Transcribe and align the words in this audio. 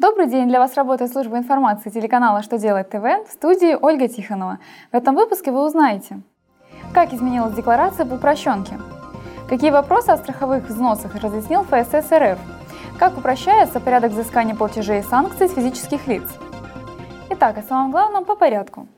Добрый 0.00 0.28
день! 0.28 0.46
Для 0.46 0.60
вас 0.60 0.76
работает 0.76 1.10
служба 1.10 1.38
информации 1.38 1.90
телеканала 1.90 2.44
«Что 2.44 2.56
делать 2.56 2.88
ТВ» 2.88 3.02
в 3.28 3.32
студии 3.32 3.74
Ольга 3.74 4.06
Тихонова. 4.06 4.60
В 4.92 4.94
этом 4.94 5.16
выпуске 5.16 5.50
вы 5.50 5.66
узнаете, 5.66 6.20
как 6.94 7.12
изменилась 7.12 7.54
декларация 7.54 8.06
по 8.06 8.14
упрощенке, 8.14 8.78
какие 9.48 9.70
вопросы 9.70 10.10
о 10.10 10.16
страховых 10.16 10.68
взносах 10.68 11.16
разъяснил 11.16 11.64
ФСС 11.64 12.12
РФ, 12.12 12.38
как 12.96 13.18
упрощается 13.18 13.80
порядок 13.80 14.12
взыскания 14.12 14.54
платежей 14.54 15.00
и 15.00 15.02
санкций 15.02 15.48
с 15.48 15.54
физических 15.54 16.06
лиц. 16.06 16.22
Итак, 17.30 17.58
о 17.58 17.62
самом 17.62 17.90
главном 17.90 18.24
по 18.24 18.36
порядку– 18.36 18.86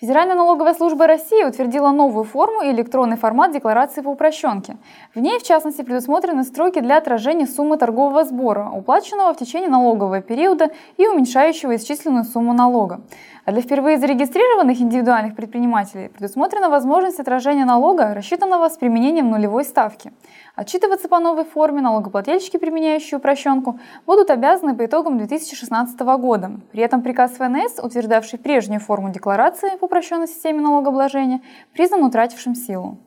Федеральная 0.00 0.34
налоговая 0.34 0.74
служба 0.74 1.06
России 1.06 1.44
утвердила 1.44 1.90
новую 1.90 2.24
форму 2.24 2.62
и 2.62 2.72
электронный 2.72 3.16
формат 3.16 3.52
декларации 3.52 4.00
по 4.00 4.08
упрощенке. 4.08 4.76
В 5.14 5.20
ней, 5.20 5.38
в 5.38 5.44
частности, 5.44 5.82
предусмотрены 5.82 6.42
строки 6.42 6.80
для 6.80 6.96
отражения 6.96 7.46
суммы 7.46 7.76
торгового 7.76 8.24
сбора, 8.24 8.70
уплаченного 8.70 9.32
в 9.32 9.36
течение 9.36 9.68
налогового 9.68 10.20
периода 10.20 10.70
и 10.96 11.06
уменьшающего 11.06 11.76
исчисленную 11.76 12.24
сумму 12.24 12.52
налога. 12.54 13.02
А 13.44 13.52
для 13.52 13.60
впервые 13.60 13.98
зарегистрированных 13.98 14.80
индивидуальных 14.80 15.36
предпринимателей 15.36 16.08
предусмотрена 16.08 16.70
возможность 16.70 17.20
отражения 17.20 17.66
налога, 17.66 18.14
рассчитанного 18.14 18.70
с 18.70 18.76
применением 18.78 19.30
нулевой 19.30 19.64
ставки. 19.64 20.12
Отчитываться 20.56 21.08
по 21.08 21.18
новой 21.18 21.44
форме 21.44 21.82
налогоплательщики, 21.82 22.56
применяющие 22.56 23.18
упрощенку, 23.18 23.78
будут 24.06 24.30
обязаны 24.30 24.74
по 24.74 24.86
итогам 24.86 25.18
2016 25.18 26.00
года. 26.00 26.52
При 26.72 26.82
этом 26.82 27.02
приказ 27.02 27.32
ФНС, 27.32 27.80
утверждавший 27.82 28.38
прежнюю 28.38 28.80
форму 28.80 29.10
декларации 29.10 29.76
по 29.78 29.88
упрощенной 29.94 30.26
системе 30.26 30.60
налогообложения, 30.60 31.40
признан 31.72 32.02
утратившим 32.02 32.56
силу. 32.56 32.98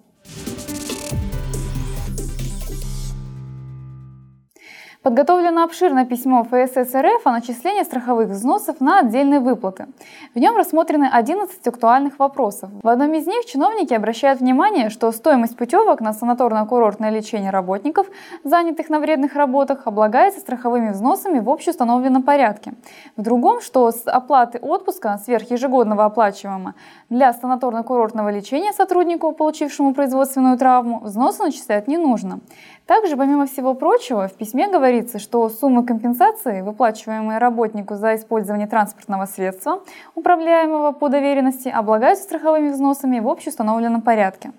Подготовлено 5.08 5.64
обширное 5.64 6.04
письмо 6.04 6.44
ФСС 6.44 6.94
РФ 6.94 7.26
о 7.26 7.32
начислении 7.32 7.84
страховых 7.84 8.28
взносов 8.28 8.82
на 8.82 9.00
отдельные 9.00 9.40
выплаты. 9.40 9.88
В 10.36 10.38
нем 10.38 10.58
рассмотрены 10.58 11.08
11 11.10 11.66
актуальных 11.66 12.20
вопросов. 12.20 12.70
В 12.84 12.90
одном 12.90 13.14
из 13.14 13.26
них 13.26 13.46
чиновники 13.46 13.94
обращают 13.94 14.42
внимание, 14.42 14.90
что 14.90 15.10
стоимость 15.14 15.56
путевок 15.56 16.02
на 16.02 16.12
санаторно-курортное 16.12 17.10
лечение 17.10 17.52
работников, 17.52 18.08
занятых 18.44 18.90
на 18.90 19.00
вредных 19.00 19.36
работах, 19.36 19.84
облагается 19.86 20.42
страховыми 20.42 20.90
взносами 20.90 21.40
в 21.40 21.50
общеустановленном 21.50 22.24
порядке. 22.24 22.74
В 23.16 23.22
другом, 23.22 23.62
что 23.62 23.90
с 23.90 24.02
оплаты 24.08 24.60
отпуска 24.60 25.18
сверхежегодного 25.24 26.04
оплачиваемого 26.04 26.74
для 27.10 27.32
санаторно-курортного 27.32 28.30
лечения 28.30 28.74
сотруднику, 28.74 29.32
получившему 29.32 29.94
производственную 29.94 30.58
травму, 30.58 31.00
взносы 31.00 31.44
начислять 31.44 31.88
не 31.88 31.98
нужно. 31.98 32.42
Также, 32.86 33.16
помимо 33.16 33.46
всего 33.48 33.74
прочего, 33.74 34.28
в 34.28 34.34
письме 34.34 34.70
говорится, 34.70 34.97
что 35.20 35.50
суммы 35.50 35.86
компенсации, 35.86 36.62
выплачиваемые 36.62 37.38
работнику 37.38 37.96
за 37.96 38.16
использование 38.16 38.68
транспортного 38.68 39.26
средства, 39.26 39.82
управляемого 40.16 40.92
по 40.92 41.10
доверенности, 41.10 41.70
облагаются 41.70 42.24
страховыми 42.24 42.70
взносами 42.70 43.20
в 43.20 43.28
общеустановленном 43.28 44.02
порядке. 44.02 44.52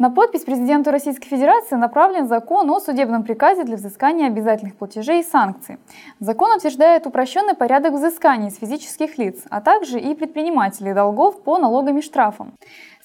На 0.00 0.08
подпись 0.08 0.44
президенту 0.44 0.92
Российской 0.92 1.28
Федерации 1.28 1.74
направлен 1.74 2.26
закон 2.26 2.70
о 2.70 2.80
судебном 2.80 3.22
приказе 3.22 3.64
для 3.64 3.76
взыскания 3.76 4.28
обязательных 4.28 4.74
платежей 4.76 5.20
и 5.20 5.22
санкций. 5.22 5.76
Закон 6.20 6.56
утверждает 6.56 7.06
упрощенный 7.06 7.52
порядок 7.52 7.92
взыскания 7.92 8.48
с 8.48 8.56
физических 8.56 9.18
лиц, 9.18 9.42
а 9.50 9.60
также 9.60 10.00
и 10.00 10.14
предпринимателей 10.14 10.94
долгов 10.94 11.42
по 11.42 11.58
налогам 11.58 11.98
и 11.98 12.00
штрафам. 12.00 12.54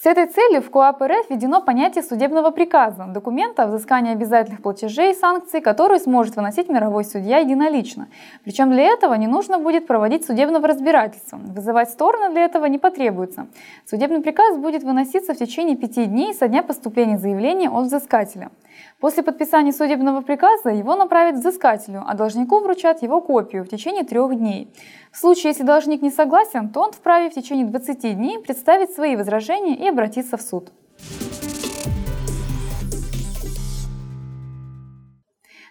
С 0.01 0.05
этой 0.05 0.27
целью 0.27 0.61
в 0.61 0.69
КоАП 0.69 1.01
РФ 1.01 1.29
введено 1.29 1.61
понятие 1.61 2.03
судебного 2.03 2.51
приказа, 2.51 3.07
документа 3.09 3.63
о 3.63 3.67
взыскании 3.67 4.13
обязательных 4.13 4.61
платежей 4.61 5.11
и 5.11 5.15
санкций, 5.15 5.59
который 5.59 5.99
сможет 5.99 6.37
выносить 6.37 6.69
мировой 6.69 7.03
судья 7.03 7.39
единолично. 7.39 8.07
Причем 8.45 8.71
для 8.71 8.83
этого 8.83 9.15
не 9.15 9.27
нужно 9.27 9.57
будет 9.57 9.87
проводить 9.87 10.25
судебного 10.25 10.67
разбирательства. 10.67 11.37
Вызывать 11.37 11.89
стороны 11.89 12.29
для 12.31 12.45
этого 12.45 12.65
не 12.65 12.77
потребуется. 12.77 13.47
Судебный 13.85 14.21
приказ 14.21 14.57
будет 14.57 14.83
выноситься 14.83 15.33
в 15.33 15.37
течение 15.37 15.75
пяти 15.75 16.05
дней 16.05 16.33
со 16.33 16.47
дня 16.47 16.63
поступления 16.63 16.84
заявления 17.17 17.69
от 17.69 17.85
взыскателя. 17.85 18.51
После 18.99 19.23
подписания 19.23 19.71
судебного 19.71 20.21
приказа 20.21 20.69
его 20.69 20.95
направят 20.95 21.35
взыскателю, 21.35 22.03
а 22.05 22.15
должнику 22.15 22.59
вручат 22.59 23.01
его 23.01 23.21
копию 23.21 23.63
в 23.63 23.67
течение 23.67 24.03
трех 24.03 24.35
дней. 24.35 24.73
В 25.11 25.17
случае, 25.17 25.51
если 25.51 25.63
должник 25.63 26.01
не 26.01 26.11
согласен, 26.11 26.69
то 26.69 26.81
он 26.81 26.91
вправе 26.91 27.29
в 27.29 27.33
течение 27.33 27.65
20 27.65 28.15
дней 28.15 28.39
представить 28.39 28.91
свои 28.91 29.15
возражения 29.15 29.75
и 29.75 29.87
обратиться 29.87 30.37
в 30.37 30.41
суд. 30.41 30.71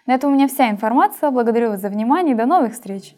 На 0.05 0.13
этом 0.13 0.31
у 0.31 0.35
меня 0.35 0.47
вся 0.47 0.69
информация. 0.69 1.31
Благодарю 1.31 1.69
вас 1.69 1.81
за 1.81 1.89
внимание 1.89 2.35
и 2.35 2.37
до 2.37 2.45
новых 2.45 2.73
встреч! 2.73 3.15